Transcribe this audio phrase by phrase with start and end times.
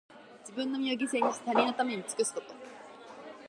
[0.39, 2.47] 自分の身を犠牲にして、他人のために尽くすこと。